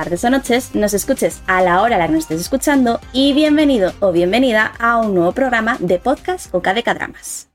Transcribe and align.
Tardes 0.00 0.24
o 0.24 0.30
noches, 0.30 0.74
nos 0.74 0.94
escuches 0.94 1.42
a 1.46 1.60
la 1.60 1.82
hora 1.82 1.96
a 1.96 1.98
la 1.98 2.06
que 2.06 2.14
nos 2.14 2.22
estés 2.22 2.40
escuchando 2.40 3.00
y 3.12 3.34
bienvenido 3.34 3.92
o 4.00 4.12
bienvenida 4.12 4.72
a 4.78 4.96
un 4.96 5.12
nuevo 5.12 5.32
programa 5.32 5.76
de 5.78 5.98
podcast 5.98 6.48
o 6.54 6.62
KDK 6.62 6.94
Dramas. 6.94 7.50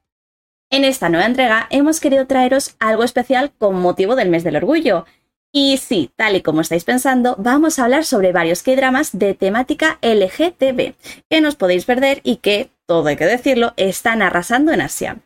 En 0.69 0.85
esta 0.85 1.09
nueva 1.09 1.25
entrega 1.25 1.65
hemos 1.71 1.99
querido 1.99 2.27
traeros 2.27 2.75
algo 2.77 3.03
especial 3.03 3.51
con 3.57 3.81
motivo 3.81 4.15
del 4.15 4.29
mes 4.29 4.43
del 4.43 4.57
orgullo. 4.57 5.05
Y 5.51 5.77
sí, 5.77 6.11
tal 6.15 6.35
y 6.35 6.43
como 6.43 6.61
estáis 6.61 6.83
pensando, 6.83 7.35
vamos 7.39 7.79
a 7.79 7.85
hablar 7.85 8.05
sobre 8.05 8.31
varios 8.31 8.61
K-dramas 8.61 9.17
de 9.17 9.33
temática 9.33 9.97
LGTB, 10.03 10.93
que 11.27 11.41
nos 11.41 11.55
podéis 11.55 11.85
perder 11.85 12.21
y 12.23 12.35
que, 12.35 12.69
todo 12.85 13.07
hay 13.07 13.15
que 13.15 13.25
decirlo, 13.25 13.73
están 13.75 14.21
arrasando 14.21 14.71
en 14.71 14.81
Asia. 14.81 15.17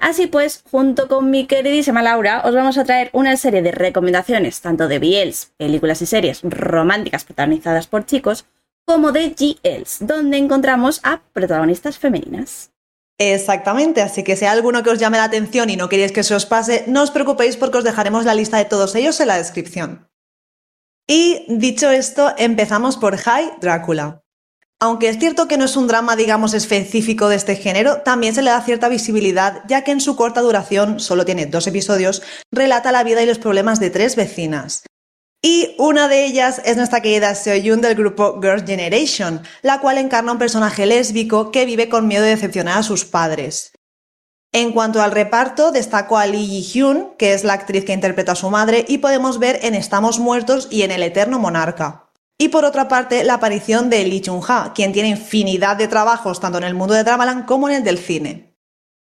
Así 0.00 0.26
pues, 0.26 0.62
junto 0.70 1.08
con 1.08 1.30
mi 1.30 1.46
queridísima 1.46 2.02
Laura, 2.02 2.42
os 2.44 2.54
vamos 2.54 2.78
a 2.78 2.84
traer 2.84 3.10
una 3.12 3.36
serie 3.36 3.62
de 3.62 3.72
recomendaciones 3.72 4.60
tanto 4.60 4.88
de 4.88 4.98
BLs, 4.98 5.52
películas 5.56 6.02
y 6.02 6.06
series 6.06 6.40
románticas 6.42 7.24
protagonizadas 7.24 7.86
por 7.86 8.06
chicos, 8.06 8.46
como 8.86 9.12
de 9.12 9.30
GLs, 9.30 10.06
donde 10.06 10.36
encontramos 10.36 11.00
a 11.02 11.22
protagonistas 11.32 11.98
femeninas. 11.98 12.70
Exactamente, 13.18 14.02
así 14.02 14.24
que 14.24 14.36
si 14.36 14.44
hay 14.44 14.56
alguno 14.56 14.82
que 14.82 14.90
os 14.90 14.98
llame 14.98 15.18
la 15.18 15.24
atención 15.24 15.70
y 15.70 15.76
no 15.76 15.88
queréis 15.88 16.12
que 16.12 16.24
se 16.24 16.34
os 16.34 16.46
pase, 16.46 16.84
no 16.88 17.02
os 17.02 17.10
preocupéis 17.10 17.56
porque 17.56 17.78
os 17.78 17.84
dejaremos 17.84 18.24
la 18.24 18.34
lista 18.34 18.58
de 18.58 18.64
todos 18.64 18.94
ellos 18.94 19.20
en 19.20 19.28
la 19.28 19.38
descripción. 19.38 20.08
Y 21.06 21.44
dicho 21.48 21.90
esto, 21.90 22.32
empezamos 22.36 22.96
por 22.96 23.16
High 23.16 23.58
Drácula. 23.60 24.23
Aunque 24.84 25.08
es 25.08 25.18
cierto 25.18 25.48
que 25.48 25.56
no 25.56 25.64
es 25.64 25.78
un 25.78 25.86
drama, 25.86 26.14
digamos, 26.14 26.52
específico 26.52 27.30
de 27.30 27.36
este 27.36 27.56
género, 27.56 28.02
también 28.02 28.34
se 28.34 28.42
le 28.42 28.50
da 28.50 28.60
cierta 28.60 28.90
visibilidad, 28.90 29.62
ya 29.66 29.82
que 29.82 29.92
en 29.92 30.00
su 30.02 30.14
corta 30.14 30.42
duración, 30.42 31.00
solo 31.00 31.24
tiene 31.24 31.46
dos 31.46 31.66
episodios, 31.66 32.20
relata 32.52 32.92
la 32.92 33.02
vida 33.02 33.22
y 33.22 33.26
los 33.26 33.38
problemas 33.38 33.80
de 33.80 33.88
tres 33.88 34.14
vecinas. 34.14 34.82
Y 35.42 35.74
una 35.78 36.06
de 36.06 36.26
ellas 36.26 36.60
es 36.66 36.76
nuestra 36.76 37.00
querida 37.00 37.34
Seoyun 37.34 37.80
del 37.80 37.94
grupo 37.94 38.38
Girls' 38.42 38.66
Generation, 38.66 39.40
la 39.62 39.80
cual 39.80 39.96
encarna 39.96 40.32
un 40.32 40.38
personaje 40.38 40.84
lésbico 40.84 41.50
que 41.50 41.64
vive 41.64 41.88
con 41.88 42.06
miedo 42.06 42.24
de 42.24 42.30
decepcionar 42.36 42.76
a 42.76 42.82
sus 42.82 43.06
padres. 43.06 43.72
En 44.52 44.72
cuanto 44.72 45.00
al 45.00 45.12
reparto, 45.12 45.72
destaco 45.72 46.18
a 46.18 46.26
Lee 46.26 46.46
Ji-hyun, 46.46 47.14
que 47.16 47.32
es 47.32 47.42
la 47.42 47.54
actriz 47.54 47.86
que 47.86 47.94
interpreta 47.94 48.32
a 48.32 48.36
su 48.36 48.50
madre, 48.50 48.84
y 48.86 48.98
podemos 48.98 49.38
ver 49.38 49.60
en 49.62 49.74
Estamos 49.74 50.18
Muertos 50.18 50.68
y 50.70 50.82
en 50.82 50.90
El 50.90 51.02
Eterno 51.02 51.38
Monarca. 51.38 52.03
Y 52.38 52.48
por 52.48 52.64
otra 52.64 52.88
parte, 52.88 53.22
la 53.22 53.34
aparición 53.34 53.90
de 53.90 54.04
Lee 54.04 54.20
Chung-ha, 54.20 54.72
quien 54.74 54.92
tiene 54.92 55.10
infinidad 55.10 55.76
de 55.76 55.88
trabajos 55.88 56.40
tanto 56.40 56.58
en 56.58 56.64
el 56.64 56.74
mundo 56.74 56.94
de 56.94 57.04
Dramaland 57.04 57.46
como 57.46 57.68
en 57.68 57.76
el 57.76 57.84
del 57.84 57.98
cine. 57.98 58.54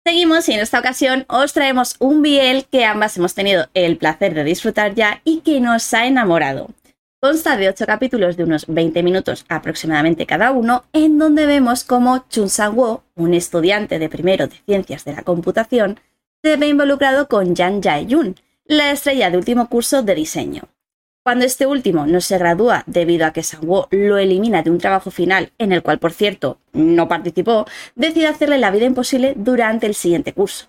Seguimos 0.05 0.47
y 0.47 0.53
en 0.53 0.61
esta 0.61 0.79
ocasión 0.79 1.25
os 1.27 1.51
traemos 1.51 1.95
un 1.99 2.21
BL 2.21 2.61
que 2.71 2.85
ambas 2.85 3.17
hemos 3.17 3.33
tenido 3.33 3.67
el 3.73 3.97
placer 3.97 4.33
de 4.33 4.43
disfrutar 4.43 4.95
ya 4.95 5.21
y 5.25 5.41
que 5.41 5.59
nos 5.59 5.93
ha 5.93 6.05
enamorado. 6.05 6.69
Consta 7.19 7.57
de 7.57 7.67
8 7.67 7.85
capítulos 7.87 8.37
de 8.37 8.43
unos 8.43 8.67
20 8.67 9.01
minutos 9.01 9.43
aproximadamente 9.49 10.27
cada 10.27 10.51
uno, 10.51 10.85
en 10.93 11.17
donde 11.17 11.47
vemos 11.47 11.83
cómo 11.83 12.25
Chun 12.29 12.47
Sang-woo, 12.47 13.01
un 13.15 13.33
estudiante 13.33 13.97
de 13.97 14.07
primero 14.07 14.47
de 14.47 14.55
ciencias 14.65 15.03
de 15.03 15.13
la 15.13 15.23
computación, 15.23 15.99
se 16.43 16.55
ve 16.55 16.67
involucrado 16.67 17.27
con 17.27 17.55
Jan 17.55 17.81
Jae-yun, 17.81 18.35
la 18.65 18.91
estrella 18.91 19.31
de 19.31 19.37
último 19.37 19.67
curso 19.67 20.03
de 20.03 20.13
diseño. 20.13 20.69
Cuando 21.27 21.43
este 21.43 21.65
último 21.65 22.05
no 22.05 22.21
se 22.21 22.37
gradúa 22.37 22.85
debido 22.85 23.25
a 23.25 23.33
que 23.33 23.43
Sang-woo 23.43 23.87
lo 23.91 24.17
elimina 24.17 24.63
de 24.63 24.69
un 24.69 24.77
trabajo 24.77 25.11
final 25.11 25.51
en 25.57 25.73
el 25.73 25.83
cual, 25.83 25.99
por 25.99 26.13
cierto, 26.13 26.61
no 26.71 27.09
participó, 27.09 27.65
decide 27.95 28.27
hacerle 28.27 28.57
la 28.59 28.71
vida 28.71 28.85
imposible 28.85 29.33
durante 29.35 29.87
el 29.87 29.93
siguiente 29.93 30.31
curso. 30.31 30.67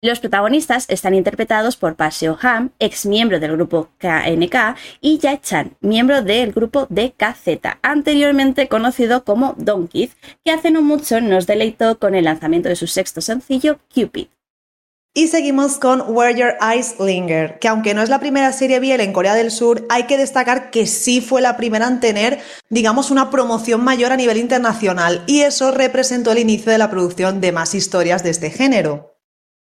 Los 0.00 0.20
protagonistas 0.20 0.86
están 0.88 1.12
interpretados 1.14 1.76
por 1.76 1.96
Park 1.96 2.12
Seo-ham, 2.12 2.70
ex 2.78 3.04
miembro 3.04 3.40
del 3.40 3.52
grupo 3.52 3.90
KNK, 3.98 4.74
y 5.02 5.18
Jae 5.20 5.38
Chan, 5.38 5.76
miembro 5.82 6.22
del 6.22 6.52
grupo 6.52 6.86
DKZ, 6.88 7.60
anteriormente 7.82 8.68
conocido 8.68 9.24
como 9.24 9.54
Don 9.58 9.86
Kid, 9.86 10.12
que 10.42 10.50
hace 10.50 10.70
no 10.70 10.80
mucho 10.80 11.20
nos 11.20 11.46
deleitó 11.46 11.98
con 11.98 12.14
el 12.14 12.24
lanzamiento 12.24 12.70
de 12.70 12.76
su 12.76 12.86
sexto 12.86 13.20
sencillo, 13.20 13.78
Cupid. 13.94 14.28
Y 15.12 15.26
seguimos 15.26 15.78
con 15.78 16.04
Where 16.06 16.38
Your 16.38 16.54
Eyes 16.60 16.94
Linger, 17.00 17.58
que 17.58 17.66
aunque 17.66 17.94
no 17.94 18.02
es 18.02 18.08
la 18.08 18.20
primera 18.20 18.52
serie 18.52 18.78
Biel 18.78 19.00
en 19.00 19.12
Corea 19.12 19.34
del 19.34 19.50
Sur, 19.50 19.84
hay 19.88 20.04
que 20.04 20.16
destacar 20.16 20.70
que 20.70 20.86
sí 20.86 21.20
fue 21.20 21.40
la 21.40 21.56
primera 21.56 21.88
en 21.88 21.98
tener, 21.98 22.38
digamos, 22.68 23.10
una 23.10 23.28
promoción 23.28 23.82
mayor 23.82 24.12
a 24.12 24.16
nivel 24.16 24.36
internacional, 24.36 25.24
y 25.26 25.40
eso 25.40 25.72
representó 25.72 26.30
el 26.30 26.38
inicio 26.38 26.70
de 26.70 26.78
la 26.78 26.90
producción 26.90 27.40
de 27.40 27.50
más 27.50 27.74
historias 27.74 28.22
de 28.22 28.30
este 28.30 28.50
género. 28.50 29.16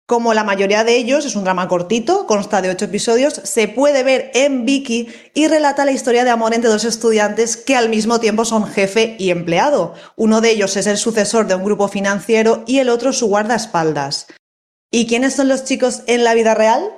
Como 0.06 0.32
la 0.32 0.44
mayoría 0.44 0.84
de 0.84 0.94
ellos 0.94 1.24
es 1.24 1.34
un 1.34 1.42
drama 1.42 1.66
cortito, 1.66 2.24
consta 2.28 2.62
de 2.62 2.70
ocho 2.70 2.84
episodios, 2.84 3.34
se 3.42 3.66
puede 3.66 4.04
ver 4.04 4.30
en 4.34 4.64
Viki 4.64 5.08
y 5.34 5.48
relata 5.48 5.84
la 5.84 5.90
historia 5.90 6.22
de 6.22 6.30
amor 6.30 6.54
entre 6.54 6.70
dos 6.70 6.84
estudiantes 6.84 7.56
que 7.56 7.74
al 7.74 7.88
mismo 7.88 8.20
tiempo 8.20 8.44
son 8.44 8.64
jefe 8.68 9.16
y 9.18 9.30
empleado. 9.30 9.94
Uno 10.14 10.40
de 10.40 10.52
ellos 10.52 10.76
es 10.76 10.86
el 10.86 10.98
sucesor 10.98 11.48
de 11.48 11.56
un 11.56 11.64
grupo 11.64 11.88
financiero 11.88 12.62
y 12.68 12.78
el 12.78 12.88
otro 12.88 13.12
su 13.12 13.26
guardaespaldas. 13.26 14.28
¿Y 14.94 15.06
quiénes 15.06 15.34
son 15.34 15.48
los 15.48 15.64
chicos 15.64 16.02
en 16.06 16.22
la 16.22 16.34
vida 16.34 16.54
real? 16.54 16.92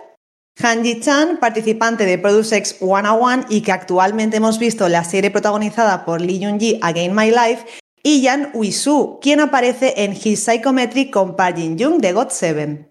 Hanji 0.61 0.99
Chan, 0.99 1.39
participante 1.39 2.05
de 2.05 2.19
Produce 2.19 2.65
101 2.65 3.47
y 3.49 3.61
que 3.61 3.71
actualmente 3.71 4.39
hemos 4.39 4.59
visto 4.59 4.89
la 4.89 5.05
serie 5.05 5.31
protagonizada 5.31 6.05
por 6.05 6.21
Lee 6.21 6.45
Jun-ji 6.45 6.81
Again 6.83 7.15
My 7.15 7.31
Life, 7.31 7.65
y 8.03 8.21
Yan 8.23 8.51
Uisu, 8.53 9.21
quien 9.23 9.39
aparece 9.39 9.95
en 9.97 10.13
His 10.13 10.45
Psychometric 10.45 11.13
con 11.13 11.37
Park 11.37 11.57
Jin-young 11.57 12.01
de 12.01 12.13
God 12.13 12.29
7. 12.31 12.91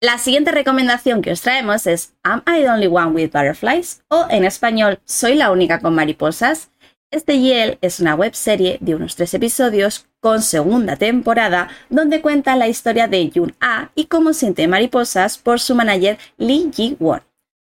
La 0.00 0.18
siguiente 0.18 0.50
recomendación 0.50 1.20
que 1.20 1.32
os 1.32 1.42
traemos 1.42 1.86
es 1.86 2.14
Am 2.22 2.42
I 2.46 2.62
the 2.62 2.70
Only 2.70 2.86
One 2.86 3.12
with 3.12 3.30
Butterflies? 3.32 4.02
o 4.08 4.26
en 4.30 4.44
español 4.44 4.98
Soy 5.04 5.34
la 5.34 5.50
única 5.50 5.80
con 5.80 5.94
mariposas, 5.94 6.70
este 7.14 7.40
Yale 7.40 7.78
es 7.80 8.00
una 8.00 8.16
webserie 8.16 8.78
de 8.80 8.94
unos 8.94 9.14
tres 9.14 9.32
episodios 9.34 10.06
con 10.20 10.42
segunda 10.42 10.96
temporada 10.96 11.68
donde 11.88 12.20
cuenta 12.20 12.56
la 12.56 12.68
historia 12.68 13.06
de 13.06 13.30
Yun 13.30 13.54
A 13.60 13.90
y 13.94 14.06
cómo 14.06 14.32
siente 14.32 14.66
mariposas 14.66 15.38
por 15.38 15.60
su 15.60 15.74
manager 15.74 16.18
Lee 16.38 16.70
Ji-won. 16.74 17.22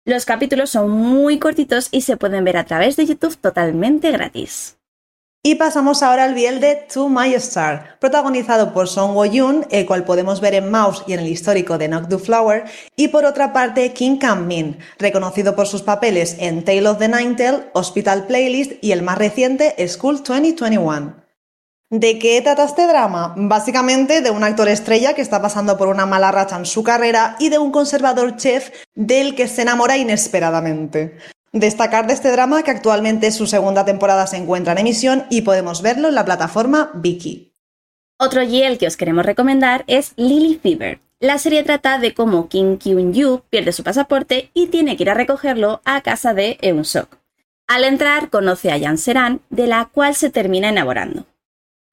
Los 0.06 0.25
capítulos 0.25 0.69
son 0.69 0.91
muy 0.91 1.40
cortitos 1.40 1.90
y 1.91 2.02
se 2.02 2.18
pueden 2.18 2.44
ver 2.44 2.57
a 2.57 2.66
través 2.66 2.96
de 2.97 3.06
YouTube 3.06 3.38
totalmente 3.38 4.12
gratis. 4.12 4.78
Y 5.44 5.56
pasamos 5.56 6.03
ahora 6.03 6.25
al 6.25 6.35
biel 6.35 6.59
de 6.59 6.75
To 6.94 7.09
My 7.09 7.34
Star, 7.34 7.97
protagonizado 8.00 8.74
por 8.74 8.88
Song 8.88 9.16
Wo-yoon, 9.16 9.66
el 9.72 9.88
cual 9.88 10.03
podemos 10.03 10.40
ver 10.40 10.53
en 10.53 10.69
Mouse 10.69 11.03
y 11.07 11.13
en 11.13 11.19
el 11.19 11.28
histórico 11.29 11.79
de 11.79 11.88
Knock 11.88 12.09
the 12.09 12.19
Flower, 12.19 12.66
y 12.96 13.07
por 13.07 13.25
otra 13.25 13.52
parte 13.52 13.91
Kim 13.91 14.19
Kang-min, 14.19 14.78
reconocido 15.00 15.56
por 15.56 15.66
sus 15.66 15.81
papeles 15.81 16.35
en 16.38 16.63
Tale 16.63 16.88
of 16.88 17.00
the 17.00 17.07
Ninetale, 17.07 17.72
Hospital 17.74 18.28
Playlist 18.28 18.74
y 18.81 18.91
el 18.91 19.02
más 19.02 19.18
reciente 19.18 19.74
School 19.88 20.22
2021. 20.22 21.16
¿De 21.90 22.19
qué 22.19 22.40
trata 22.44 22.66
este 22.66 22.85
drama? 22.85 23.34
Básicamente 23.35 24.22
de 24.22 24.29
un 24.29 24.44
actor 24.44 24.69
estrella 24.69 25.16
que 25.16 25.23
está 25.23 25.41
pasando 25.41 25.75
por 25.75 25.88
una 25.88 26.06
mala 26.06 26.31
racha 26.31 26.56
en 26.56 26.68
su 26.68 26.84
carrera 26.84 27.35
y 27.40 27.50
de 27.50 27.58
un 27.58 27.72
conservador 27.72 28.35
chef 28.35 28.69
del 28.94 29.34
que 29.34 29.47
se 29.47 29.63
enamora 29.63 29.97
inesperadamente. 29.97 31.18
Destacar 31.54 32.08
de 32.08 32.14
este 32.14 32.32
drama 32.32 32.64
que 32.64 32.72
actualmente 32.72 33.30
su 33.32 33.46
segunda 33.46 33.84
temporada 33.84 34.26
se 34.26 34.38
encuentra 34.38 34.72
en 34.72 34.80
emisión 34.80 35.26
y 35.30 35.42
podemos 35.42 35.82
verlo 35.82 36.08
en 36.08 36.16
la 36.16 36.24
plataforma 36.24 36.92
Viki. 36.94 37.52
Otro 38.18 38.42
GL 38.42 38.78
que 38.78 38.88
os 38.88 38.96
queremos 38.96 39.26
recomendar 39.26 39.84
es 39.88 40.14
Lily 40.16 40.60
Fever. 40.64 41.00
La 41.20 41.38
serie 41.40 41.64
trata 41.64 42.00
de 42.00 42.14
cómo 42.14 42.48
Kim 42.48 42.78
Kyun-yu 42.78 43.42
pierde 43.50 43.74
su 43.74 43.84
pasaporte 43.84 44.50
y 44.53 44.68
tiene 44.68 44.96
que 44.96 45.03
ir 45.03 45.09
a 45.09 45.14
recogerlo 45.14 45.82
a 45.84 46.00
casa 46.00 46.34
de 46.34 46.58
Eun-sok. 46.62 47.18
Al 47.68 47.84
entrar 47.84 48.30
conoce 48.30 48.72
a 48.72 48.80
Jan 48.80 48.97
Seran, 48.97 49.42
de 49.50 49.68
la 49.68 49.90
cual 49.92 50.16
se 50.16 50.30
termina 50.30 50.70
enamorando. 50.70 51.26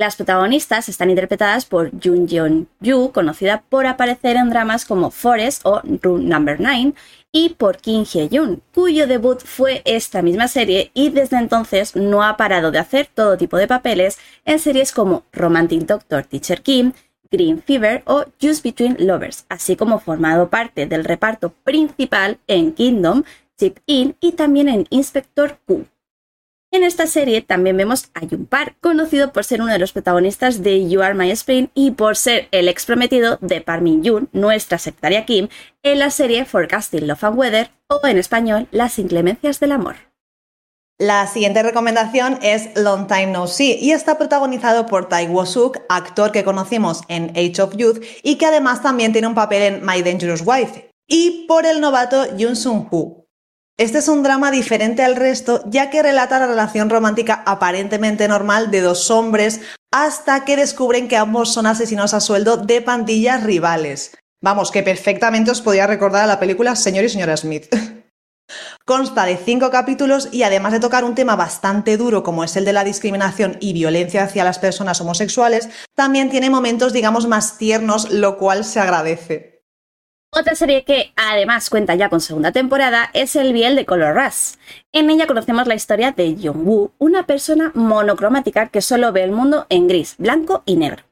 Las 0.01 0.15
protagonistas 0.15 0.89
están 0.89 1.11
interpretadas 1.11 1.65
por 1.65 1.91
Jun 1.91 2.29
Jeon-yu, 2.29 3.11
conocida 3.11 3.65
por 3.69 3.87
aparecer 3.87 4.37
en 4.37 4.49
dramas 4.51 4.85
como 4.85 5.11
Forest 5.11 5.67
o 5.67 5.83
Room 6.01 6.29
Number 6.29 6.61
9, 6.61 6.93
y 7.33 7.51
por 7.51 7.79
Kim 7.79 8.05
Hye-jun, 8.05 8.63
cuyo 8.75 9.07
debut 9.07 9.41
fue 9.41 9.83
esta 9.85 10.23
misma 10.23 10.49
serie 10.49 10.91
y 10.95 11.11
desde 11.11 11.37
entonces 11.37 11.95
no 11.95 12.23
ha 12.23 12.37
parado 12.37 12.71
de 12.71 12.79
hacer 12.79 13.09
todo 13.13 13.37
tipo 13.37 13.57
de 13.57 13.69
papeles 13.69 14.19
en 14.45 14.59
series 14.59 14.93
como 14.93 15.25
Romantic 15.33 15.83
Doctor 15.83 16.25
Teacher 16.25 16.63
Kim, 16.63 16.93
Green 17.31 17.63
Fever 17.63 18.03
o 18.07 18.25
Just 18.41 18.65
Between 18.65 18.97
Lovers, 18.99 19.45
así 19.49 19.77
como 19.77 19.99
formado 19.99 20.49
parte 20.49 20.87
del 20.87 21.05
reparto 21.05 21.51
principal 21.65 22.39
en 22.47 22.73
Kingdom, 22.73 23.25
Chip 23.59 23.79
In 23.87 24.17
y 24.21 24.33
también 24.33 24.69
en 24.69 24.87
Inspector 24.91 25.59
Q. 25.67 25.87
En 26.71 26.85
esta 26.85 27.07
serie 27.07 27.41
también 27.41 27.79
vemos 27.79 28.11
a 28.13 28.21
Jun 28.21 28.45
Park, 28.45 28.77
conocido 28.83 29.33
por 29.33 29.43
ser 29.45 29.63
uno 29.63 29.73
de 29.73 29.79
los 29.79 29.93
protagonistas 29.93 30.63
de 30.63 30.87
You 30.87 31.01
Are 31.01 31.15
My 31.15 31.31
Spring 31.31 31.69
y 31.73 31.93
por 31.93 32.15
ser 32.15 32.49
el 32.51 32.69
ex 32.69 32.85
prometido 32.85 33.39
de 33.41 33.63
Park 33.63 33.81
Min 33.81 34.03
Yoon, 34.03 34.29
nuestra 34.33 34.77
secretaria 34.77 35.25
Kim, 35.25 35.49
en 35.83 35.99
la 35.99 36.11
serie 36.11 36.45
Forecasting 36.45 37.07
Love 37.07 37.25
and 37.25 37.39
Weather 37.39 37.71
o 37.89 38.07
en 38.07 38.19
español 38.19 38.69
Las 38.71 38.99
inclemencias 38.99 39.61
del 39.61 39.73
amor. 39.73 39.97
La 40.99 41.27
siguiente 41.27 41.63
recomendación 41.63 42.39
es 42.43 42.77
Long 42.77 43.07
Time 43.07 43.29
No 43.29 43.47
See 43.47 43.79
y 43.81 43.93
está 43.93 44.19
protagonizado 44.19 44.85
por 44.85 45.09
Tai 45.09 45.27
Woo-suk, 45.29 45.79
actor 45.89 46.33
que 46.33 46.45
conocimos 46.45 47.01
en 47.09 47.31
Age 47.31 47.63
of 47.63 47.77
Youth 47.77 48.05
y 48.23 48.37
que 48.37 48.45
además 48.45 48.83
también 48.83 49.13
tiene 49.13 49.29
un 49.29 49.35
papel 49.35 49.63
en 49.63 49.87
My 49.87 50.03
Dangerous 50.03 50.43
Wife, 50.45 50.91
y 51.07 51.47
por 51.47 51.65
el 51.65 51.81
novato 51.81 52.37
Yoon 52.37 52.57
Sung-hoo. 52.57 53.18
Este 53.79 53.99
es 53.99 54.09
un 54.09 54.25
drama 54.25 54.51
diferente 54.51 55.05
al 55.05 55.15
resto, 55.15 55.63
ya 55.67 55.89
que 55.89 56.03
relata 56.03 56.41
la 56.41 56.49
relación 56.49 56.91
romántica 56.91 57.45
aparentemente 57.47 58.27
normal 58.27 58.73
de 58.73 58.81
dos 58.81 59.09
hombres 59.13 59.61
hasta 59.93 60.45
que 60.45 60.57
descubren 60.57 61.07
que 61.07 61.17
ambos 61.17 61.53
son 61.53 61.65
asesinos 61.65 62.13
a 62.13 62.19
sueldo 62.19 62.57
de 62.57 62.83
pandillas 62.83 63.45
rivales. 63.45 64.19
Vamos, 64.43 64.73
que 64.73 64.83
perfectamente 64.83 65.53
os 65.53 65.63
podía 65.63 65.87
recordar 65.87 66.25
a 66.25 66.27
la 66.27 66.41
película 66.41 66.75
Señor 66.75 67.05
y 67.05 67.09
Señora 67.09 67.37
Smith. 67.37 67.73
Consta 68.85 69.25
de 69.27 69.37
cinco 69.37 69.71
capítulos 69.71 70.29
y 70.33 70.43
además 70.43 70.73
de 70.73 70.81
tocar 70.81 71.05
un 71.05 71.15
tema 71.15 71.37
bastante 71.37 71.97
duro 71.97 72.25
como 72.25 72.43
es 72.43 72.57
el 72.57 72.65
de 72.65 72.73
la 72.73 72.83
discriminación 72.83 73.59
y 73.61 73.75
violencia 73.75 74.25
hacia 74.25 74.43
las 74.43 74.59
personas 74.59 75.01
homosexuales, 75.01 75.69
también 75.95 76.31
tiene 76.31 76.51
momentos, 76.51 76.93
digamos, 76.93 77.29
más 77.29 77.59
tiernos, 77.59 78.11
lo 78.11 78.39
cual 78.39 78.65
se 78.65 78.81
agradece. 78.81 79.58
Otra 80.31 80.55
serie 80.55 80.85
que 80.85 81.13
además 81.17 81.71
cuenta 81.71 81.95
ya 81.95 82.11
con 82.11 82.21
segunda 82.21 82.53
temporada 82.53 83.09
es 83.15 83.35
El 83.35 83.55
Biel 83.55 83.75
de 83.77 83.87
Color 83.87 84.15
Rush. 84.15 84.57
En 84.93 85.09
ella 85.09 85.27
conocemos 85.27 85.67
la 85.67 85.75
historia 85.75 86.13
de 86.13 86.37
Jung-woo, 86.37 86.93
una 86.99 87.25
persona 87.25 87.73
monocromática 87.75 88.69
que 88.69 88.83
solo 88.83 89.11
ve 89.11 89.25
el 89.25 89.33
mundo 89.33 89.67
en 89.71 89.89
gris, 89.89 90.17
blanco 90.19 90.63
y 90.67 90.77
negro. 90.77 91.05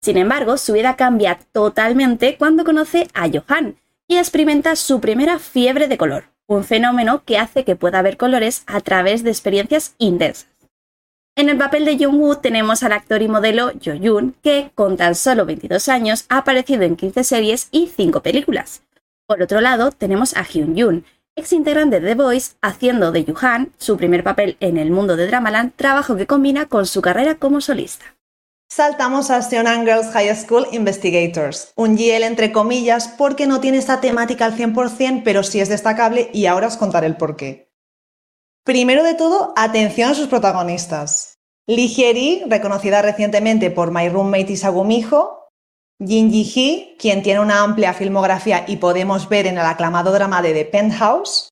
Sin 0.00 0.16
embargo, 0.16 0.56
su 0.56 0.72
vida 0.72 0.96
cambia 0.96 1.38
totalmente 1.52 2.38
cuando 2.38 2.64
conoce 2.64 3.08
a 3.12 3.28
Johan 3.28 3.76
y 4.08 4.16
experimenta 4.16 4.74
su 4.74 5.00
primera 5.00 5.38
fiebre 5.38 5.86
de 5.86 5.98
color, 5.98 6.24
un 6.46 6.64
fenómeno 6.64 7.24
que 7.24 7.38
hace 7.38 7.64
que 7.64 7.76
pueda 7.76 8.00
ver 8.00 8.16
colores 8.16 8.62
a 8.66 8.80
través 8.80 9.22
de 9.22 9.30
experiencias 9.30 9.94
intensas. 9.98 10.48
En 11.38 11.50
el 11.50 11.58
papel 11.58 11.84
de 11.84 11.98
Jung-woo 11.98 12.36
tenemos 12.36 12.82
al 12.82 12.92
actor 12.92 13.20
y 13.20 13.28
modelo 13.28 13.70
Jo 13.84 13.92
Yoon, 13.92 14.34
que 14.42 14.70
con 14.74 14.96
tan 14.96 15.14
solo 15.14 15.44
22 15.44 15.90
años 15.90 16.24
ha 16.30 16.38
aparecido 16.38 16.84
en 16.84 16.96
15 16.96 17.24
series 17.24 17.68
y 17.72 17.92
5 17.94 18.22
películas. 18.22 18.84
Por 19.26 19.42
otro 19.42 19.60
lado, 19.60 19.90
tenemos 19.90 20.34
a 20.34 20.44
Hyun 20.44 20.74
Yoon, 20.74 21.04
ex 21.36 21.52
integrante 21.52 22.00
de 22.00 22.08
The 22.08 22.14
Voice, 22.14 22.54
haciendo 22.62 23.12
de 23.12 23.24
Yuhan 23.26 23.70
su 23.76 23.98
primer 23.98 24.24
papel 24.24 24.56
en 24.60 24.78
el 24.78 24.90
mundo 24.90 25.14
de 25.14 25.26
Dramaland, 25.26 25.74
trabajo 25.76 26.16
que 26.16 26.26
combina 26.26 26.70
con 26.70 26.86
su 26.86 27.02
carrera 27.02 27.34
como 27.34 27.60
solista. 27.60 28.16
Saltamos 28.70 29.30
a 29.30 29.42
Seonan 29.42 29.84
Girls 29.84 30.12
High 30.12 30.34
School 30.36 30.66
Investigators, 30.72 31.70
un 31.76 31.96
GL 31.96 32.22
entre 32.22 32.50
comillas 32.50 33.08
porque 33.08 33.46
no 33.46 33.60
tiene 33.60 33.76
esta 33.76 34.00
temática 34.00 34.46
al 34.46 34.56
100%, 34.56 35.20
pero 35.22 35.42
sí 35.42 35.60
es 35.60 35.68
destacable 35.68 36.30
y 36.32 36.46
ahora 36.46 36.68
os 36.68 36.78
contaré 36.78 37.08
el 37.08 37.18
porqué. 37.18 37.65
Primero 38.66 39.04
de 39.04 39.14
todo, 39.14 39.52
atención 39.54 40.10
a 40.10 40.14
sus 40.14 40.26
protagonistas. 40.26 41.38
Lee 41.68 41.86
Hyeri, 41.86 42.42
reconocida 42.48 43.00
recientemente 43.00 43.70
por 43.70 43.92
My 43.92 44.08
Roommate 44.08 44.54
y 44.54 44.56
Sagumijo, 44.56 45.46
Jin 46.04 46.32
Ji 46.32 46.42
Hee, 46.42 46.96
quien 46.98 47.22
tiene 47.22 47.38
una 47.38 47.62
amplia 47.62 47.94
filmografía 47.94 48.64
y 48.66 48.78
podemos 48.78 49.28
ver 49.28 49.46
en 49.46 49.56
el 49.58 49.64
aclamado 49.64 50.10
drama 50.10 50.42
de 50.42 50.52
The 50.52 50.64
Penthouse, 50.64 51.50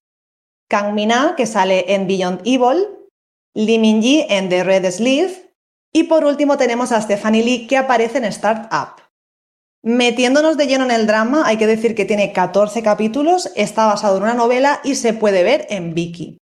Kang 0.69 0.93
Mina, 0.95 1.35
que 1.37 1.47
sale 1.47 1.95
en 1.95 2.09
Beyond 2.09 2.41
Evil, 2.45 2.89
Lee 3.55 3.79
Min 3.79 4.03
Ji 4.03 4.27
en 4.29 4.49
The 4.49 4.65
Red 4.65 4.91
Sleeve, 4.91 5.53
y 5.93 6.05
por 6.05 6.25
último 6.25 6.57
tenemos 6.57 6.91
a 6.91 7.01
Stephanie 7.01 7.45
Lee, 7.45 7.69
que 7.69 7.77
aparece 7.77 8.19
en 8.19 8.25
Startup. 8.25 9.01
Metiéndonos 9.85 10.57
de 10.57 10.67
lleno 10.67 10.85
en 10.85 10.91
el 10.91 11.07
drama, 11.07 11.45
hay 11.47 11.59
que 11.59 11.69
decir 11.69 11.95
que 11.95 12.07
tiene 12.07 12.33
14 12.33 12.83
capítulos, 12.83 13.53
está 13.55 13.87
basado 13.87 14.17
en 14.17 14.25
una 14.25 14.35
novela 14.35 14.81
y 14.83 14.97
se 14.97 15.13
puede 15.13 15.45
ver 15.45 15.69
en 15.71 15.95
Viki. 15.95 16.39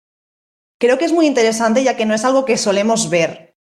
Creo 0.80 1.00
que 1.00 1.06
es 1.06 1.14
muy 1.14 1.26
interesante 1.26 1.84
ya 1.84 1.96
que 1.96 2.06
no 2.06 2.14
es 2.14 2.24
algo 2.24 2.46
que 2.46 2.58
solemos 2.58 3.10
ver. 3.10 3.56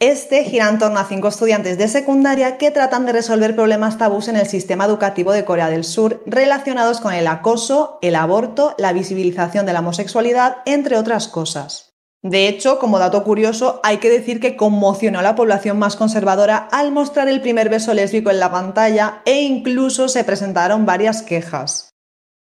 Este 0.00 0.44
gira 0.44 0.68
en 0.68 0.78
torno 0.78 0.98
a 0.98 1.04
cinco 1.04 1.28
estudiantes 1.28 1.78
de 1.78 1.88
secundaria 1.88 2.58
que 2.58 2.70
tratan 2.70 3.06
de 3.06 3.12
resolver 3.12 3.54
problemas 3.54 3.98
tabús 3.98 4.28
en 4.28 4.36
el 4.36 4.46
sistema 4.46 4.84
educativo 4.84 5.32
de 5.32 5.44
Corea 5.44 5.70
del 5.70 5.84
Sur 5.84 6.22
relacionados 6.26 7.00
con 7.00 7.12
el 7.12 7.26
acoso, 7.26 7.98
el 8.02 8.14
aborto, 8.14 8.74
la 8.78 8.92
visibilización 8.92 9.66
de 9.66 9.72
la 9.72 9.80
homosexualidad, 9.80 10.58
entre 10.66 10.96
otras 10.96 11.28
cosas. 11.28 11.94
De 12.22 12.48
hecho, 12.48 12.78
como 12.78 12.98
dato 12.98 13.22
curioso, 13.22 13.80
hay 13.82 13.98
que 13.98 14.10
decir 14.10 14.40
que 14.40 14.56
conmocionó 14.56 15.18
a 15.18 15.22
la 15.22 15.34
población 15.34 15.78
más 15.78 15.96
conservadora 15.96 16.68
al 16.72 16.90
mostrar 16.90 17.28
el 17.28 17.40
primer 17.40 17.68
beso 17.68 17.94
lésbico 17.94 18.30
en 18.30 18.40
la 18.40 18.50
pantalla 18.50 19.22
e 19.24 19.42
incluso 19.42 20.08
se 20.08 20.24
presentaron 20.24 20.86
varias 20.86 21.22
quejas. 21.22 21.93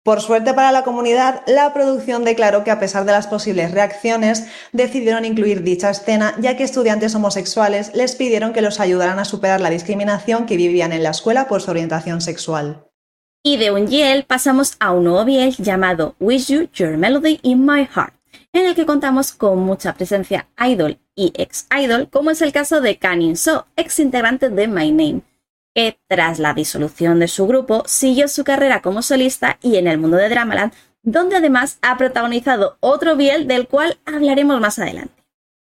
Por 0.03 0.23
suerte 0.23 0.55
para 0.55 0.73
la 0.73 0.83
comunidad, 0.83 1.43
la 1.47 1.75
producción 1.75 2.25
declaró 2.25 2.65
que 2.65 2.71
a 2.71 2.81
pesar 2.81 3.05
de 3.05 3.13
las 3.13 3.27
posibles 3.27 3.73
reacciones, 3.73 4.47
decidieron 4.73 5.27
incluir 5.27 5.63
dicha 5.63 5.91
escena 5.91 6.35
ya 6.41 6.57
que 6.57 6.65
estudiantes 6.65 7.15
homosexuales 7.15 7.93
les 7.95 8.17
pidieron 8.17 8.55
que 8.55 8.63
los 8.63 8.81
ayudaran 8.81 9.19
a 9.19 9.27
superar 9.27 9.61
la 9.61 9.69
discriminación 9.69 10.47
que 10.47 10.57
vivían 10.57 10.95
en 10.95 11.03
la 11.03 11.11
escuela 11.11 11.49
por 11.49 11.61
su 11.61 11.71
orientación 11.71 12.23
sexual. 12.23 12.87
Y 13.43 13.59
de 13.59 13.73
un 13.73 13.89
Yale 13.89 14.23
pasamos 14.23 14.77
a 14.81 14.93
un 14.93 15.05
nuevo 15.05 15.27
Biel 15.27 15.55
llamado 15.57 16.15
Wish 16.19 16.47
You 16.47 16.69
Your 16.73 16.97
Melody 16.97 17.39
in 17.43 17.67
My 17.67 17.85
Heart, 17.85 18.15
en 18.55 18.67
el 18.67 18.75
que 18.75 18.87
contamos 18.87 19.33
con 19.33 19.59
mucha 19.59 19.93
presencia 19.93 20.49
idol 20.67 20.99
y 21.15 21.33
ex-idol, 21.37 22.09
como 22.09 22.31
es 22.31 22.41
el 22.41 22.53
caso 22.53 22.81
de 22.81 22.97
Kanin 22.97 23.37
So, 23.37 23.67
ex 23.77 23.99
integrante 23.99 24.49
de 24.49 24.67
My 24.67 24.91
Name, 24.93 25.23
que 25.75 25.99
tras 26.09 26.39
la 26.39 26.55
disolución 26.55 27.19
de 27.21 27.29
su 27.29 27.47
grupo 27.47 27.83
siguió 27.87 28.29
su 28.29 28.45
carrera 28.45 28.83
como 28.83 29.03
solista 29.03 29.59
y 29.63 29.77
en 29.77 29.87
el 29.87 29.99
mundo 29.99 30.17
de 30.17 30.29
Dramaland, 30.29 30.73
donde 31.03 31.37
además 31.37 31.79
ha 31.83 31.97
protagonizado 31.97 32.77
otro 32.81 33.17
Biel 33.17 33.47
del 33.47 33.69
cual 33.69 33.99
hablaremos 34.05 34.61
más 34.61 34.79
adelante. 34.79 35.15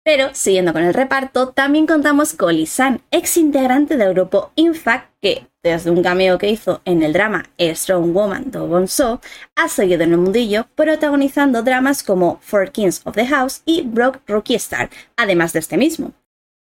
Pero, 0.08 0.30
siguiendo 0.34 0.72
con 0.72 0.84
el 0.84 0.94
reparto, 0.94 1.50
también 1.50 1.86
contamos 1.86 2.34
con 2.34 2.56
Lisan, 2.56 3.02
ex 3.12 3.36
integrante 3.36 3.98
del 3.98 4.14
grupo 4.14 4.52
Infact, 4.56 5.12
que 5.22 5.48
desde 5.62 5.92
un 5.92 6.02
cameo 6.02 6.38
que 6.38 6.50
hizo 6.50 6.80
en 6.86 7.04
el 7.04 7.12
drama 7.12 7.44
Strong 7.60 8.14
Woman 8.14 8.50
Do 8.50 8.68
Bon 8.68 8.88
So, 8.88 9.20
ha 9.58 9.68
seguido 9.68 10.04
en 10.04 10.14
el 10.14 10.18
mundillo 10.18 10.68
protagonizando 10.76 11.62
dramas 11.62 12.04
como 12.04 12.40
Four 12.42 12.72
Kings 12.72 13.02
of 13.04 13.16
the 13.16 13.28
House 13.28 13.64
y 13.66 13.82
Broke 13.82 14.22
Rookie 14.28 14.56
Star, 14.56 14.90
además 15.18 15.52
de 15.52 15.60
este 15.60 15.76
mismo. 15.76 16.14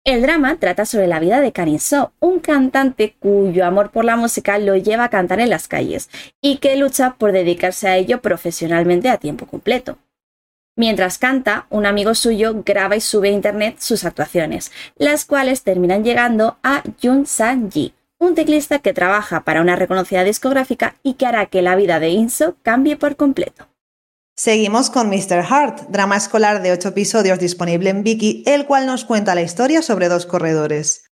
El 0.05 0.21
drama 0.21 0.55
trata 0.55 0.85
sobre 0.85 1.07
la 1.07 1.19
vida 1.19 1.41
de 1.41 1.51
So, 1.79 2.13
un 2.19 2.39
cantante 2.39 3.15
cuyo 3.19 3.65
amor 3.65 3.91
por 3.91 4.05
la 4.05 4.15
música 4.15 4.57
lo 4.57 4.75
lleva 4.77 5.05
a 5.05 5.09
cantar 5.09 5.39
en 5.39 5.49
las 5.49 5.67
calles 5.67 6.09
y 6.41 6.57
que 6.57 6.77
lucha 6.77 7.15
por 7.17 7.31
dedicarse 7.31 7.87
a 7.87 7.97
ello 7.97 8.21
profesionalmente 8.21 9.09
a 9.09 9.17
tiempo 9.17 9.45
completo. 9.45 9.97
Mientras 10.77 11.17
canta, 11.17 11.67
un 11.69 11.85
amigo 11.85 12.15
suyo 12.15 12.63
graba 12.65 12.95
y 12.95 13.01
sube 13.01 13.27
a 13.27 13.33
internet 13.33 13.75
sus 13.79 14.05
actuaciones, 14.05 14.71
las 14.95 15.25
cuales 15.25 15.63
terminan 15.63 16.05
llegando 16.05 16.57
a 16.63 16.83
Jun 17.03 17.25
San 17.25 17.69
Ji, 17.69 17.93
un 18.17 18.35
teclista 18.35 18.79
que 18.79 18.93
trabaja 18.93 19.43
para 19.43 19.61
una 19.61 19.75
reconocida 19.75 20.23
discográfica 20.23 20.95
y 21.03 21.15
que 21.15 21.25
hará 21.25 21.47
que 21.47 21.61
la 21.61 21.75
vida 21.75 21.99
de 21.99 22.09
Inso 22.09 22.55
cambie 22.63 22.95
por 22.95 23.17
completo. 23.17 23.68
Seguimos 24.39 24.89
con 24.89 25.09
Mr. 25.09 25.43
Heart, 25.43 25.89
drama 25.89 26.15
escolar 26.15 26.61
de 26.61 26.71
8 26.71 26.87
episodios 26.87 27.39
disponible 27.39 27.89
en 27.89 28.03
Viki, 28.03 28.41
el 28.45 28.65
cual 28.65 28.85
nos 28.85 29.03
cuenta 29.03 29.35
la 29.35 29.41
historia 29.41 29.81
sobre 29.81 30.07
dos 30.07 30.25
corredores. 30.25 31.11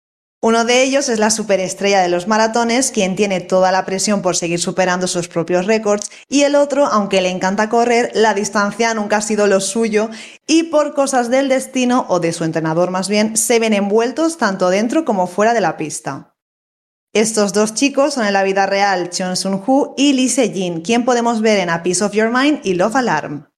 Uno 0.42 0.64
de 0.64 0.84
ellos 0.84 1.10
es 1.10 1.20
la 1.20 1.30
superestrella 1.30 2.00
de 2.00 2.08
los 2.08 2.30
maratones, 2.30 2.92
quien 2.92 3.18
tiene 3.18 3.42
toda 3.42 3.74
la 3.74 3.84
presión 3.84 4.22
por 4.22 4.38
seguir 4.38 4.62
superando 4.62 5.06
sus 5.06 5.28
propios 5.28 5.66
récords, 5.66 6.10
y 6.30 6.44
el 6.44 6.56
otro, 6.56 6.86
aunque 6.86 7.20
le 7.20 7.28
encanta 7.30 7.68
correr, 7.68 8.10
la 8.14 8.34
distancia 8.34 8.94
nunca 8.94 9.18
ha 9.18 9.22
sido 9.22 9.48
lo 9.48 9.60
suyo, 9.60 10.10
y 10.48 10.64
por 10.64 10.94
cosas 10.94 11.30
del 11.30 11.50
destino, 11.50 12.06
o 12.08 12.22
de 12.22 12.32
su 12.32 12.46
entrenador 12.46 12.90
más 12.90 13.10
bien, 13.10 13.36
se 13.36 13.60
ven 13.60 13.74
envueltos 13.74 14.38
tanto 14.38 14.70
dentro 14.70 15.04
como 15.04 15.28
fuera 15.28 15.54
de 15.54 15.60
la 15.60 15.76
pista. 15.76 16.29
Estos 17.14 17.54
dos 17.54 17.74
chicos 17.74 18.14
son 18.14 18.28
en 18.28 18.34
la 18.34 18.44
vida 18.44 18.68
real 18.68 19.10
Chon 19.10 19.36
Sun-Hu 19.36 19.96
y 19.98 20.14
Lee 20.14 20.30
Se-jin, 20.30 20.82
quien 20.82 21.06
podemos 21.06 21.42
ver 21.42 21.58
en 21.58 21.72
A 21.72 21.82
Piece 21.82 22.04
of 22.04 22.14
Your 22.14 22.30
Mind 22.30 22.60
y 22.64 22.76
Love 22.76 22.98
Alarm. 22.98 23.50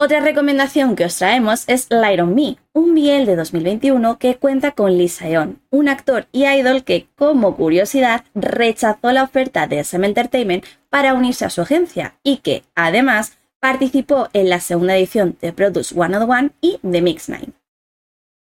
Otra 0.00 0.18
recomendación 0.18 0.96
que 0.96 1.04
os 1.04 1.16
traemos 1.16 1.62
es 1.68 1.86
Light 1.90 2.18
on 2.18 2.34
Me, 2.34 2.56
un 2.72 2.96
biel 2.96 3.24
de 3.24 3.36
2021 3.36 4.18
que 4.18 4.34
cuenta 4.34 4.72
con 4.72 4.98
Lee 4.98 5.08
Seon, 5.08 5.62
un 5.70 5.88
actor 5.88 6.26
y 6.32 6.46
idol 6.46 6.82
que, 6.82 7.06
como 7.14 7.54
curiosidad, 7.54 8.24
rechazó 8.34 9.12
la 9.12 9.22
oferta 9.22 9.68
de 9.68 9.78
SM 9.78 10.04
Entertainment 10.04 10.64
para 10.90 11.14
unirse 11.14 11.44
a 11.44 11.50
su 11.50 11.60
agencia 11.60 12.18
y 12.24 12.38
que, 12.38 12.64
además, 12.74 13.38
participó 13.60 14.28
en 14.32 14.48
la 14.48 14.58
segunda 14.58 14.96
edición 14.96 15.36
de 15.40 15.52
Produce 15.52 15.94
101 15.94 16.50
y 16.60 16.78
The 16.78 17.00
Mix 17.00 17.28
9. 17.28 17.52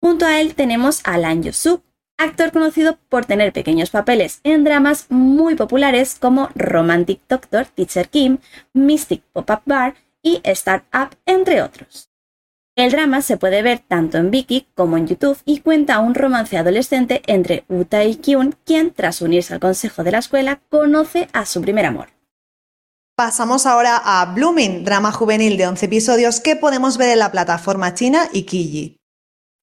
Junto 0.01 0.25
a 0.25 0.41
él 0.41 0.55
tenemos 0.55 1.01
a 1.03 1.19
Lan 1.19 1.43
Yo-suk, 1.43 1.83
actor 2.19 2.51
conocido 2.51 2.99
por 3.09 3.25
tener 3.25 3.51
pequeños 3.51 3.89
papeles 3.89 4.41
en 4.43 4.63
dramas 4.63 5.07
muy 5.09 5.55
populares 5.55 6.17
como 6.19 6.49
Romantic 6.53 7.21
Doctor, 7.27 7.65
Teacher 7.65 8.09
Kim, 8.09 8.37
Mystic 8.73 9.23
Pop-Up 9.33 9.61
Bar 9.65 9.95
y 10.21 10.41
Startup, 10.43 11.09
entre 11.25 11.63
otros. 11.63 12.09
El 12.75 12.91
drama 12.91 13.21
se 13.21 13.37
puede 13.37 13.61
ver 13.61 13.79
tanto 13.79 14.17
en 14.17 14.31
Viki 14.31 14.67
como 14.75 14.97
en 14.97 15.07
YouTube 15.07 15.37
y 15.43 15.59
cuenta 15.61 15.99
un 15.99 16.15
romance 16.15 16.57
adolescente 16.57 17.21
entre 17.27 17.65
Uta 17.67 18.05
y 18.05 18.15
Kyun, 18.15 18.55
quien, 18.63 18.93
tras 18.93 19.21
unirse 19.21 19.53
al 19.53 19.59
consejo 19.59 20.03
de 20.03 20.11
la 20.11 20.19
escuela, 20.19 20.61
conoce 20.69 21.27
a 21.33 21.45
su 21.45 21.61
primer 21.61 21.85
amor. 21.85 22.07
Pasamos 23.17 23.65
ahora 23.65 23.97
a 23.97 24.33
Blooming, 24.33 24.85
drama 24.85 25.11
juvenil 25.11 25.57
de 25.57 25.67
11 25.67 25.87
episodios 25.87 26.39
que 26.39 26.55
podemos 26.55 26.97
ver 26.97 27.09
en 27.09 27.19
la 27.19 27.31
plataforma 27.31 27.93
china 27.93 28.29
Ikiji. 28.31 28.98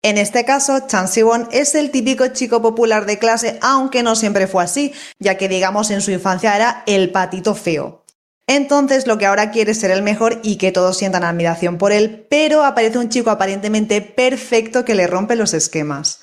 En 0.06 0.18
este 0.18 0.44
caso, 0.44 0.86
Chan 0.86 1.08
Si-won 1.08 1.48
es 1.50 1.74
el 1.74 1.90
típico 1.90 2.28
chico 2.28 2.62
popular 2.62 3.06
de 3.06 3.18
clase, 3.18 3.58
aunque 3.60 4.04
no 4.04 4.14
siempre 4.14 4.46
fue 4.46 4.62
así, 4.62 4.92
ya 5.18 5.36
que 5.36 5.48
digamos 5.48 5.90
en 5.90 6.00
su 6.00 6.12
infancia 6.12 6.54
era 6.54 6.84
el 6.86 7.10
patito 7.10 7.56
feo. 7.56 8.04
Entonces 8.46 9.08
lo 9.08 9.18
que 9.18 9.26
ahora 9.26 9.50
quiere 9.50 9.72
es 9.72 9.80
ser 9.80 9.90
el 9.90 10.02
mejor 10.02 10.38
y 10.44 10.58
que 10.58 10.70
todos 10.70 10.96
sientan 10.96 11.24
admiración 11.24 11.76
por 11.76 11.90
él, 11.90 12.24
pero 12.30 12.62
aparece 12.62 12.98
un 12.98 13.08
chico 13.08 13.30
aparentemente 13.30 14.00
perfecto 14.00 14.84
que 14.84 14.94
le 14.94 15.08
rompe 15.08 15.34
los 15.34 15.54
esquemas. 15.54 16.22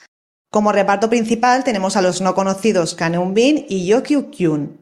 Como 0.50 0.72
reparto 0.72 1.10
principal 1.10 1.66
tenemos 1.66 1.98
a 1.98 2.02
los 2.02 2.22
no 2.22 2.36
conocidos 2.36 2.96
Kaneun 2.96 3.34
Bin 3.34 3.66
y 3.68 3.86
Yokyu 3.86 4.30
Kyun. 4.32 4.82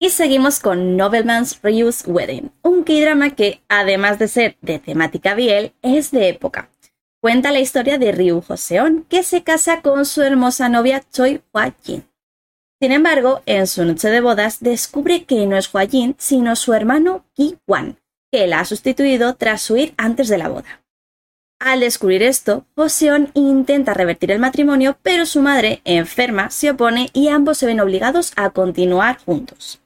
Y 0.00 0.10
seguimos 0.10 0.58
con 0.58 0.96
Nobleman's 0.96 1.60
Ryu's 1.62 2.02
Wedding, 2.08 2.50
un 2.62 2.82
K-drama 2.82 3.36
que, 3.36 3.62
además 3.68 4.18
de 4.18 4.26
ser 4.26 4.56
de 4.62 4.80
temática 4.80 5.34
biel, 5.34 5.74
es 5.80 6.10
de 6.10 6.28
época. 6.28 6.71
Cuenta 7.22 7.52
la 7.52 7.60
historia 7.60 7.98
de 7.98 8.10
Ryu 8.10 8.42
Joseon, 8.42 9.06
que 9.08 9.22
se 9.22 9.44
casa 9.44 9.80
con 9.80 10.06
su 10.06 10.22
hermosa 10.22 10.68
novia 10.68 11.04
Choi 11.12 11.40
Hwa 11.52 11.72
Jin. 11.84 12.04
Sin 12.80 12.90
embargo, 12.90 13.42
en 13.46 13.68
su 13.68 13.84
noche 13.84 14.08
de 14.08 14.20
bodas 14.20 14.58
descubre 14.58 15.22
que 15.22 15.46
no 15.46 15.56
es 15.56 15.72
Hua 15.72 15.86
Jin, 15.86 16.16
sino 16.18 16.56
su 16.56 16.74
hermano 16.74 17.24
Ki 17.34 17.58
Wan, 17.64 17.96
que 18.32 18.48
la 18.48 18.58
ha 18.58 18.64
sustituido 18.64 19.36
tras 19.36 19.70
huir 19.70 19.94
antes 19.98 20.26
de 20.26 20.38
la 20.38 20.48
boda. 20.48 20.82
Al 21.60 21.78
descubrir 21.78 22.24
esto, 22.24 22.66
Joseon 22.74 23.30
intenta 23.34 23.94
revertir 23.94 24.32
el 24.32 24.40
matrimonio, 24.40 24.98
pero 25.04 25.24
su 25.24 25.42
madre, 25.42 25.80
enferma, 25.84 26.50
se 26.50 26.72
opone 26.72 27.08
y 27.12 27.28
ambos 27.28 27.56
se 27.56 27.66
ven 27.66 27.78
obligados 27.78 28.32
a 28.34 28.50
continuar 28.50 29.18
juntos. 29.24 29.80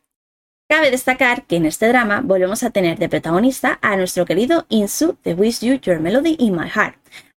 Cabe 0.68 0.90
destacar 0.90 1.44
que 1.44 1.56
en 1.56 1.66
este 1.66 1.86
drama 1.86 2.22
volvemos 2.24 2.62
a 2.64 2.70
tener 2.70 2.98
de 2.98 3.08
protagonista 3.08 3.78
a 3.82 3.96
nuestro 3.96 4.24
querido 4.24 4.66
Insu 4.68 5.16
de 5.22 5.34
Wish 5.34 5.60
You 5.60 5.74
Your 5.74 6.00
Melody 6.00 6.34
in 6.40 6.56
My 6.56 6.68
Heart, 6.68 6.96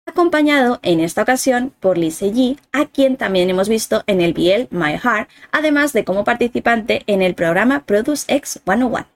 acompañado 0.09 0.79
en 0.83 0.99
esta 0.99 1.21
ocasión 1.21 1.73
por 1.79 1.97
Lee 1.97 2.11
Se-ji, 2.11 2.59
a 2.71 2.85
quien 2.85 3.17
también 3.17 3.49
hemos 3.49 3.69
visto 3.69 4.03
en 4.05 4.21
el 4.21 4.33
BL 4.33 4.67
My 4.75 4.97
Heart, 4.97 5.29
además 5.51 5.93
de 5.93 6.03
como 6.03 6.23
participante 6.23 7.03
en 7.07 7.21
el 7.21 7.33
programa 7.33 7.85
Produce 7.85 8.25
X 8.27 8.59
101. 8.65 9.07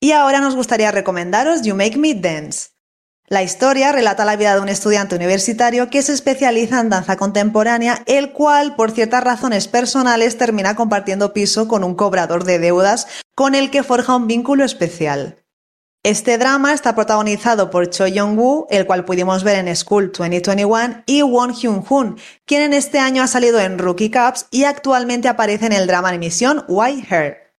Y 0.00 0.12
ahora 0.12 0.40
nos 0.40 0.56
gustaría 0.56 0.90
recomendaros 0.90 1.62
You 1.62 1.74
Make 1.74 1.98
Me 1.98 2.14
Dance. 2.14 2.70
La 3.28 3.44
historia 3.44 3.92
relata 3.92 4.24
la 4.24 4.34
vida 4.34 4.54
de 4.54 4.60
un 4.60 4.68
estudiante 4.68 5.14
universitario 5.14 5.88
que 5.88 6.02
se 6.02 6.12
especializa 6.12 6.80
en 6.80 6.88
danza 6.88 7.16
contemporánea, 7.16 8.02
el 8.06 8.32
cual, 8.32 8.74
por 8.74 8.90
ciertas 8.90 9.22
razones 9.22 9.68
personales, 9.68 10.36
termina 10.36 10.74
compartiendo 10.74 11.32
piso 11.32 11.68
con 11.68 11.84
un 11.84 11.94
cobrador 11.94 12.42
de 12.42 12.58
deudas 12.58 13.06
con 13.36 13.54
el 13.54 13.70
que 13.70 13.84
forja 13.84 14.16
un 14.16 14.26
vínculo 14.26 14.64
especial. 14.64 15.39
Este 16.02 16.38
drama 16.38 16.72
está 16.72 16.94
protagonizado 16.94 17.68
por 17.68 17.90
Cho 17.90 18.06
Young-woo, 18.06 18.66
el 18.70 18.86
cual 18.86 19.04
pudimos 19.04 19.44
ver 19.44 19.56
en 19.56 19.76
School 19.76 20.10
2021, 20.12 21.02
y 21.04 21.20
Won 21.20 21.52
Hyun-hoon, 21.52 22.16
quien 22.46 22.62
en 22.62 22.72
este 22.72 22.98
año 22.98 23.22
ha 23.22 23.26
salido 23.26 23.60
en 23.60 23.78
Rookie 23.78 24.10
Cups 24.10 24.46
y 24.50 24.64
actualmente 24.64 25.28
aparece 25.28 25.66
en 25.66 25.72
el 25.72 25.86
drama 25.86 26.08
de 26.08 26.16
emisión 26.16 26.64
White 26.68 27.14
Hair. 27.14 27.54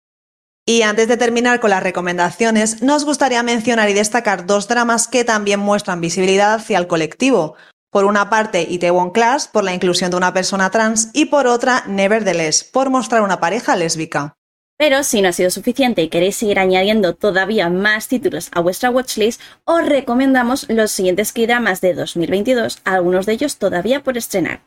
Y 0.66 0.80
antes 0.80 1.06
de 1.08 1.18
terminar 1.18 1.60
con 1.60 1.68
las 1.68 1.82
recomendaciones, 1.82 2.80
nos 2.80 3.04
gustaría 3.04 3.42
mencionar 3.42 3.90
y 3.90 3.92
destacar 3.92 4.46
dos 4.46 4.68
dramas 4.68 5.06
que 5.06 5.22
también 5.22 5.60
muestran 5.60 6.00
visibilidad 6.00 6.54
hacia 6.54 6.78
el 6.78 6.86
colectivo. 6.86 7.56
Por 7.90 8.06
una 8.06 8.30
parte, 8.30 8.62
Itaewon 8.62 9.10
Class, 9.10 9.48
por 9.48 9.64
la 9.64 9.74
inclusión 9.74 10.10
de 10.12 10.16
una 10.16 10.32
persona 10.32 10.70
trans, 10.70 11.10
y 11.12 11.26
por 11.26 11.46
otra, 11.46 11.84
Nevertheless, 11.86 12.64
por 12.64 12.88
mostrar 12.88 13.20
una 13.20 13.38
pareja 13.38 13.76
lésbica. 13.76 14.38
Pero 14.80 15.04
si 15.04 15.20
no 15.20 15.28
ha 15.28 15.32
sido 15.34 15.50
suficiente 15.50 16.00
y 16.00 16.08
queréis 16.08 16.36
seguir 16.36 16.58
añadiendo 16.58 17.14
todavía 17.14 17.68
más 17.68 18.08
títulos 18.08 18.48
a 18.52 18.62
vuestra 18.62 18.88
watchlist, 18.88 19.38
os 19.66 19.86
recomendamos 19.86 20.66
los 20.70 20.90
siguientes 20.90 21.34
k 21.34 21.42
de 21.42 21.92
2022, 21.92 22.80
algunos 22.86 23.26
de 23.26 23.34
ellos 23.34 23.58
todavía 23.58 24.02
por 24.02 24.16
estrenar. 24.16 24.62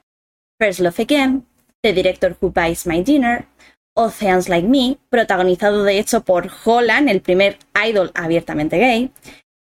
First 0.60 0.82
Love 0.82 1.00
Again, 1.00 1.48
The 1.82 1.94
Director 1.94 2.38
Who 2.40 2.52
Buys 2.52 2.86
My 2.86 3.02
Dinner, 3.02 3.48
Oceans 3.96 4.50
Like 4.50 4.68
Me, 4.68 5.00
protagonizado 5.10 5.84
de 5.84 5.98
hecho 5.98 6.22
por 6.22 6.48
Holland, 6.64 7.10
el 7.10 7.22
primer 7.22 7.58
idol 7.84 8.12
abiertamente 8.14 8.78
gay, 8.78 9.12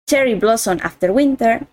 Cherry 0.07 0.35
Blossom 0.35 0.81
After 0.83 1.13
Winter, 1.13 1.67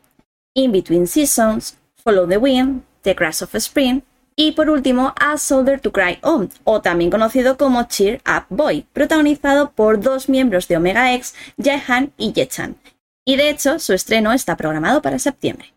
In 0.56 0.72
Between 0.72 1.06
Seasons, 1.06 1.78
Follow 2.02 2.26
the 2.26 2.38
Wind, 2.38 2.84
The 3.02 3.14
Grass 3.14 3.42
of 3.42 3.54
Spring, 3.56 4.04
y 4.42 4.54
por 4.54 4.70
último, 4.70 5.14
A 5.20 5.38
Soldier 5.38 5.82
to 5.82 5.92
Cry 5.92 6.18
On, 6.22 6.50
o 6.64 6.82
también 6.82 7.12
conocido 7.12 7.58
como 7.58 7.84
Cheer 7.84 8.22
Up 8.26 8.46
Boy, 8.48 8.88
protagonizado 8.94 9.72
por 9.74 10.00
dos 10.00 10.30
miembros 10.30 10.70
de 10.70 10.78
Omega 10.78 11.14
X, 11.14 11.36
Jaehan 11.62 12.14
y 12.16 12.32
Yechan. 12.32 12.78
Y 13.26 13.36
de 13.36 13.50
hecho, 13.50 13.80
su 13.80 13.92
estreno 13.92 14.32
está 14.32 14.56
programado 14.56 15.02
para 15.02 15.20
septiembre. 15.20 15.74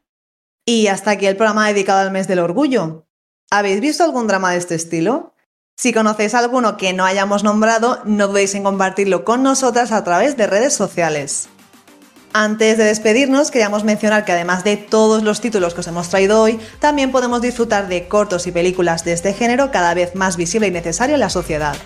Y 0.64 0.86
hasta 0.86 1.10
aquí 1.10 1.26
el 1.26 1.36
programa 1.36 1.66
dedicado 1.66 2.02
al 2.02 2.12
mes 2.12 2.28
del 2.28 2.38
orgullo. 2.38 3.04
¿Habéis 3.50 3.80
visto 3.80 4.04
algún 4.04 4.28
drama 4.28 4.52
de 4.52 4.58
este 4.58 4.76
estilo? 4.76 5.34
Si 5.76 5.92
conocéis 5.92 6.36
alguno 6.36 6.76
que 6.76 6.92
no 6.92 7.04
hayamos 7.04 7.42
nombrado, 7.42 8.00
no 8.04 8.28
dudéis 8.28 8.54
en 8.54 8.62
compartirlo 8.62 9.24
con 9.24 9.42
nosotras 9.42 9.90
a 9.90 10.04
través 10.04 10.36
de 10.36 10.46
redes 10.46 10.72
sociales. 10.72 11.48
Antes 12.34 12.78
de 12.78 12.84
despedirnos, 12.84 13.50
queríamos 13.50 13.84
mencionar 13.84 14.24
que 14.24 14.32
además 14.32 14.64
de 14.64 14.78
todos 14.78 15.22
los 15.22 15.42
títulos 15.42 15.74
que 15.74 15.80
os 15.80 15.86
hemos 15.86 16.08
traído 16.08 16.40
hoy, 16.40 16.58
también 16.78 17.12
podemos 17.12 17.42
disfrutar 17.42 17.88
de 17.88 18.08
cortos 18.08 18.46
y 18.46 18.52
películas 18.52 19.04
de 19.04 19.12
este 19.12 19.34
género 19.34 19.70
cada 19.70 19.92
vez 19.92 20.14
más 20.14 20.38
visible 20.38 20.68
y 20.68 20.70
necesario 20.70 21.14
en 21.14 21.20
la 21.20 21.28
sociedad. 21.28 21.76